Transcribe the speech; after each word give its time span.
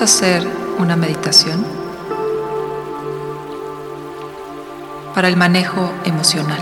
Hacer 0.00 0.46
una 0.78 0.94
meditación 0.94 1.66
para 5.14 5.26
el 5.26 5.36
manejo 5.36 5.90
emocional 6.04 6.60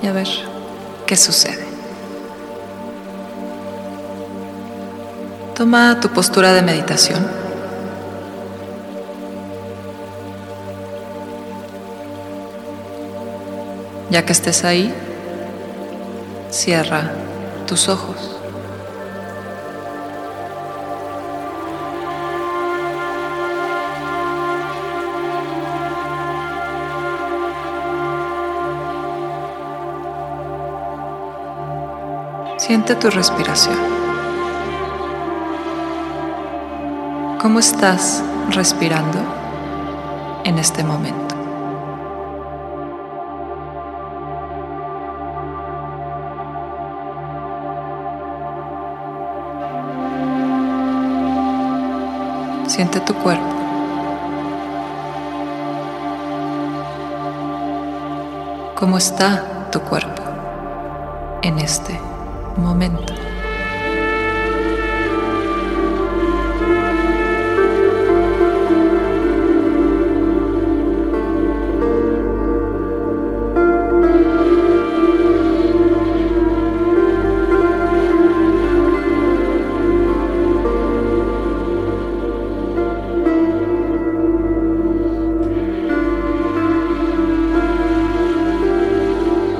y 0.00 0.06
a 0.06 0.12
ver 0.12 0.28
qué 1.06 1.16
sucede. 1.16 1.66
Toma 5.54 6.00
tu 6.00 6.08
postura 6.08 6.54
de 6.54 6.62
meditación. 6.62 7.26
Ya 14.08 14.24
que 14.24 14.32
estés 14.32 14.64
ahí, 14.64 14.94
cierra 16.50 17.10
tus 17.66 17.90
ojos. 17.90 18.35
Siente 32.66 32.96
tu 32.96 33.08
respiración. 33.10 33.76
¿Cómo 37.40 37.60
estás 37.60 38.24
respirando 38.50 39.20
en 40.42 40.58
este 40.58 40.82
momento? 40.82 41.36
Siente 52.66 52.98
tu 52.98 53.14
cuerpo. 53.14 53.44
¿Cómo 58.74 58.98
está 58.98 59.68
tu 59.70 59.80
cuerpo 59.82 60.24
en 61.42 61.60
este 61.60 61.92
momento? 61.92 62.15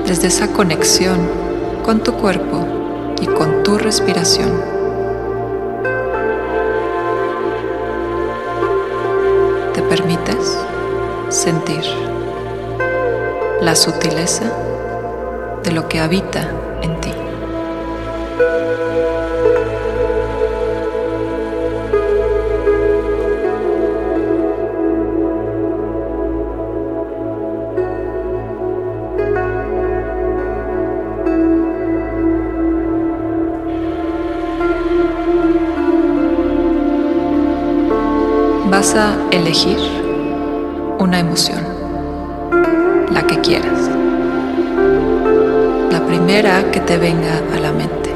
Desde 0.07 0.27
esa 0.27 0.47
conexión 0.53 1.19
con 1.83 1.99
tu 2.01 2.13
cuerpo 2.13 2.76
y 3.21 3.27
con 3.27 3.63
tu 3.63 3.77
respiración. 3.77 4.51
Te 9.73 9.81
permites 9.83 10.57
sentir 11.29 11.83
la 13.61 13.75
sutileza 13.75 14.45
de 15.63 15.71
lo 15.71 15.87
que 15.87 15.99
habita 15.99 16.49
en 16.81 17.01
ti. 17.01 17.16
Elegir 39.47 39.77
una 40.99 41.19
emoción, 41.19 41.63
la 43.13 43.25
que 43.25 43.39
quieras, 43.39 43.89
la 45.89 46.05
primera 46.05 46.69
que 46.69 46.81
te 46.81 46.97
venga 46.97 47.41
a 47.55 47.59
la 47.61 47.71
mente. 47.71 48.13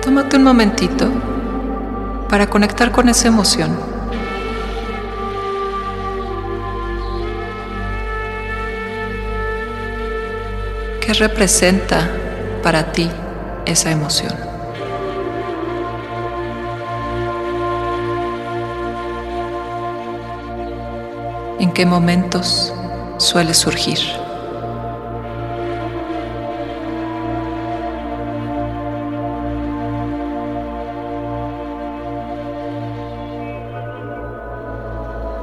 Tómate 0.00 0.38
un 0.38 0.44
momentito 0.44 1.10
para 2.30 2.46
conectar 2.46 2.90
con 2.90 3.10
esa 3.10 3.28
emoción. 3.28 3.93
¿Qué 11.04 11.12
representa 11.12 12.10
para 12.62 12.90
ti 12.92 13.10
esa 13.66 13.90
emoción? 13.90 14.32
¿En 21.58 21.70
qué 21.74 21.84
momentos 21.84 22.72
suele 23.18 23.52
surgir? 23.52 23.98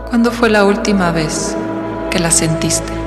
¿Cuándo 0.10 0.32
fue 0.32 0.50
la 0.50 0.66
última 0.66 1.12
vez 1.12 1.56
que 2.10 2.18
la 2.18 2.32
sentiste? 2.32 3.01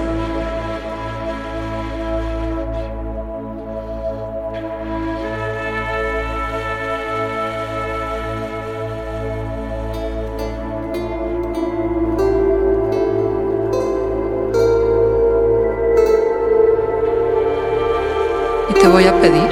Te 18.84 18.90
voy 18.90 19.06
a 19.06 19.18
pedir 19.18 19.48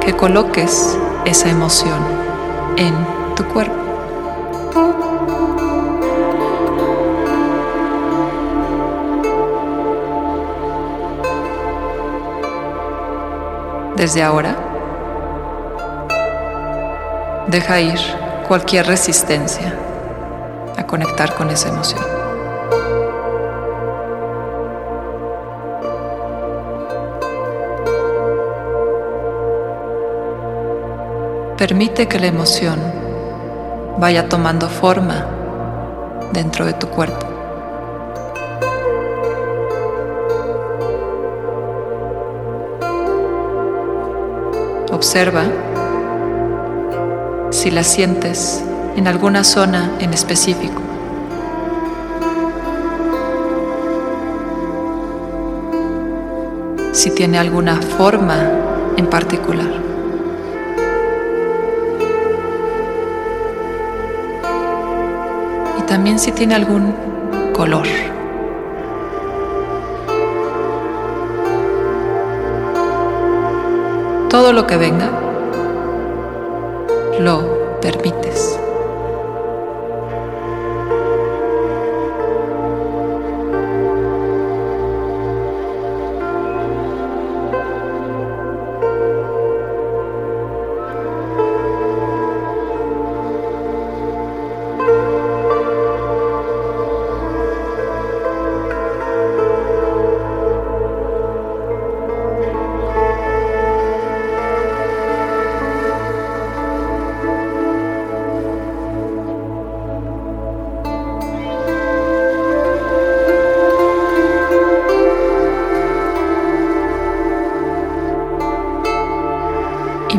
que 0.00 0.16
coloques 0.16 0.98
esa 1.26 1.50
emoción 1.50 2.00
en 2.78 2.94
tu 3.34 3.44
cuerpo. 3.44 3.74
Desde 13.94 14.22
ahora, 14.22 14.56
deja 17.48 17.78
ir 17.78 17.98
cualquier 18.48 18.86
resistencia 18.86 19.78
a 20.78 20.86
conectar 20.86 21.34
con 21.34 21.50
esa 21.50 21.68
emoción. 21.68 22.23
Permite 31.66 32.06
que 32.08 32.18
la 32.18 32.26
emoción 32.26 32.78
vaya 33.96 34.28
tomando 34.28 34.68
forma 34.68 35.24
dentro 36.30 36.66
de 36.66 36.74
tu 36.74 36.88
cuerpo. 36.88 37.26
Observa 44.92 45.44
si 47.48 47.70
la 47.70 47.82
sientes 47.82 48.62
en 48.94 49.08
alguna 49.08 49.42
zona 49.42 49.90
en 50.00 50.12
específico. 50.12 50.82
Si 56.92 57.10
tiene 57.10 57.38
alguna 57.38 57.80
forma 57.80 58.36
en 58.98 59.06
particular. 59.06 59.93
También 65.94 66.18
si 66.18 66.32
tiene 66.32 66.56
algún 66.56 66.92
color. 67.52 67.86
todo 74.28 74.52
lo 74.52 74.66
que 74.66 74.76
venga, 74.76 75.08
lo 77.20 77.78
permites. 77.80 78.58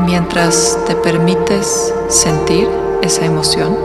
Mientras 0.06 0.78
te 0.86 0.96
permites 0.96 1.94
sentir 2.10 2.68
esa 3.02 3.26
emoción, 3.26 3.76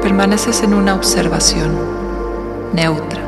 permaneces 0.00 0.62
en 0.62 0.74
una 0.74 0.94
observación 0.94 1.72
neutra. 2.72 3.23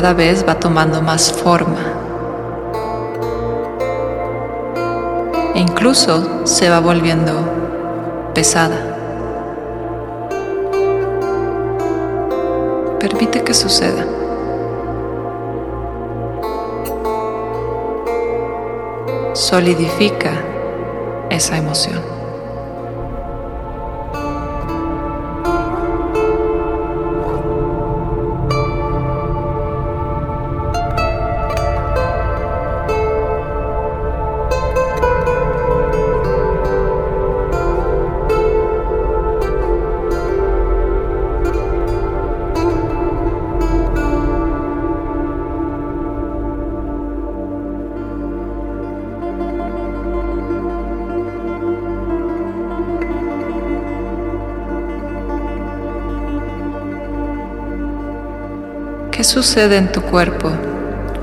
Cada 0.00 0.14
vez 0.14 0.46
va 0.48 0.58
tomando 0.58 1.02
más 1.02 1.30
forma. 1.30 1.76
E 5.54 5.58
incluso 5.58 6.46
se 6.46 6.70
va 6.70 6.80
volviendo 6.80 7.32
pesada. 8.32 8.78
Permite 12.98 13.44
que 13.44 13.52
suceda. 13.52 14.06
Solidifica 19.34 20.32
esa 21.28 21.58
emoción. 21.58 22.19
Sucede 59.30 59.76
en 59.76 59.92
tu 59.92 60.02
cuerpo 60.02 60.50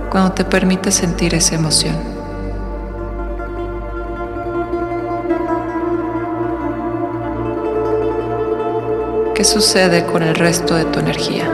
cuando 0.10 0.32
te 0.32 0.46
permites 0.46 0.96
sentir 0.96 1.36
esa 1.36 1.56
emoción? 1.56 1.94
¿Qué 9.36 9.44
sucede 9.44 10.06
con 10.06 10.24
el 10.24 10.36
resto 10.36 10.76
de 10.76 10.86
tu 10.86 11.00
energía? 11.00 11.52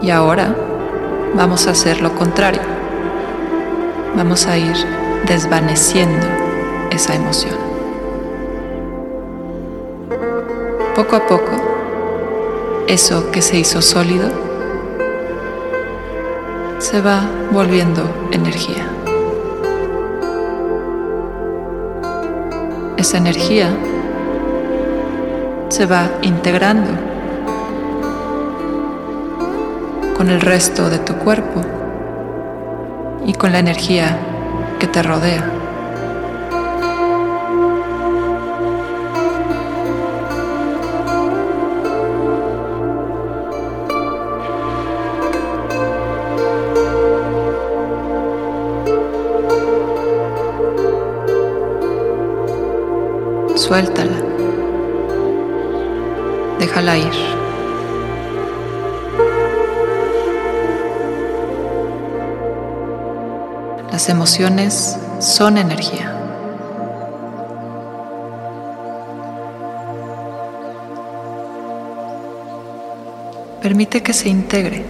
Y 0.00 0.10
ahora 0.10 0.56
vamos 1.34 1.66
a 1.66 1.72
hacer 1.72 2.00
lo 2.00 2.14
contrario 2.14 2.75
vamos 4.16 4.46
a 4.46 4.56
ir 4.56 4.74
desvaneciendo 5.26 6.26
esa 6.90 7.14
emoción. 7.14 7.54
Poco 10.94 11.16
a 11.16 11.26
poco, 11.26 11.52
eso 12.88 13.30
que 13.30 13.42
se 13.42 13.58
hizo 13.58 13.82
sólido 13.82 14.30
se 16.78 17.02
va 17.02 17.28
volviendo 17.52 18.02
energía. 18.32 18.88
Esa 22.96 23.18
energía 23.18 23.68
se 25.68 25.84
va 25.84 26.08
integrando 26.22 26.90
con 30.16 30.30
el 30.30 30.40
resto 30.40 30.88
de 30.88 30.98
tu 31.00 31.12
cuerpo 31.16 31.75
y 33.26 33.34
con 33.34 33.50
la 33.50 33.58
energía 33.58 34.16
que 34.78 34.86
te 34.86 35.02
rodea. 35.02 35.50
Suéltala. 53.56 54.12
Déjala 56.60 56.96
ir. 56.98 57.45
Las 63.96 64.10
emociones 64.10 64.94
son 65.20 65.56
energía. 65.56 66.14
Permite 73.62 74.02
que 74.02 74.12
se 74.12 74.28
integre. 74.28 74.84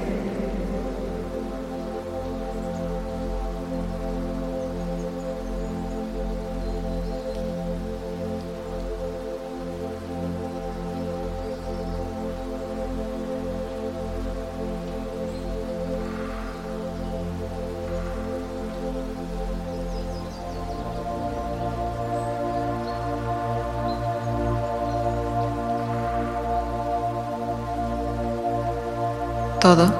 Todo 29.60 29.92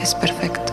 es 0.00 0.14
perfecto. 0.14 0.72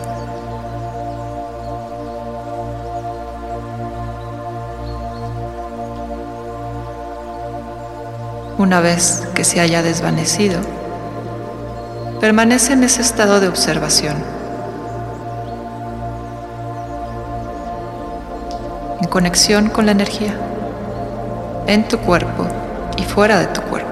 Una 8.58 8.80
vez 8.80 9.26
que 9.34 9.44
se 9.44 9.60
haya 9.60 9.82
desvanecido, 9.82 10.60
permanece 12.20 12.74
en 12.74 12.84
ese 12.84 13.00
estado 13.00 13.40
de 13.40 13.48
observación, 13.48 14.16
en 19.00 19.08
conexión 19.08 19.70
con 19.70 19.86
la 19.86 19.92
energía, 19.92 20.34
en 21.66 21.88
tu 21.88 21.98
cuerpo 21.98 22.46
y 22.98 23.04
fuera 23.04 23.38
de 23.38 23.46
tu 23.46 23.62
cuerpo. 23.62 23.89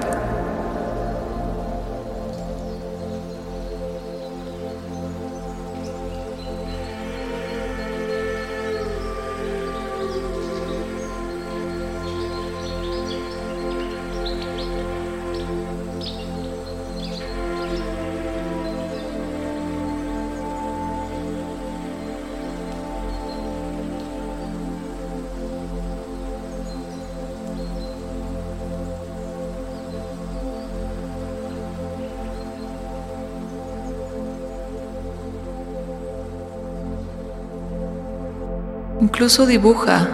Incluso 39.18 39.46
dibuja 39.46 40.06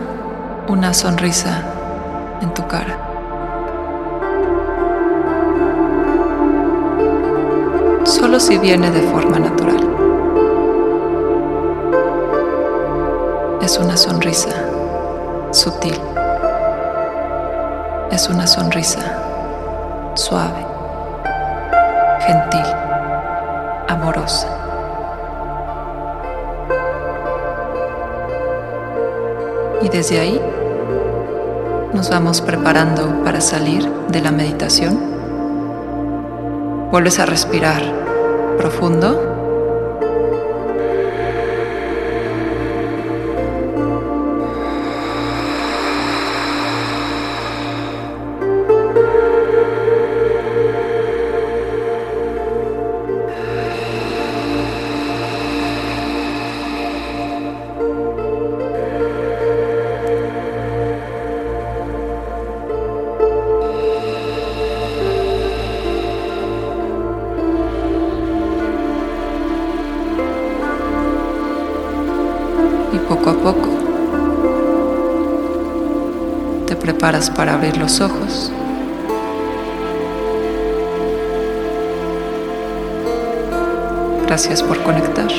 una 0.66 0.94
sonrisa 0.94 1.62
en 2.40 2.54
tu 2.54 2.66
cara. 2.66 2.96
Solo 8.04 8.40
si 8.40 8.56
viene 8.56 8.90
de 8.90 9.02
forma 9.02 9.38
natural. 9.38 9.76
Es 13.60 13.76
una 13.76 13.94
sonrisa 13.94 14.48
sutil. 15.50 16.00
Es 18.10 18.30
una 18.30 18.46
sonrisa 18.46 19.02
suave, 20.14 20.64
gentil, 22.20 22.64
amorosa. 23.86 24.63
Desde 29.94 30.18
ahí 30.18 30.40
nos 31.92 32.10
vamos 32.10 32.40
preparando 32.40 33.22
para 33.22 33.40
salir 33.40 33.88
de 34.08 34.20
la 34.20 34.32
meditación. 34.32 34.98
Vuelves 36.90 37.20
a 37.20 37.26
respirar 37.26 37.80
profundo. 38.58 39.33
Poco 72.98 73.30
a 73.30 73.34
poco 73.34 73.68
te 76.66 76.76
preparas 76.76 77.30
para 77.30 77.54
abrir 77.54 77.76
los 77.76 78.00
ojos. 78.00 78.50
Gracias 84.26 84.62
por 84.62 84.82
conectar. 84.82 85.30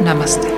Namaste. 0.00 0.57